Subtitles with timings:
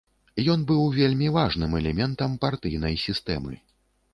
[0.53, 3.53] Ён быў вельмі важным элементам партыйнай сістэмы.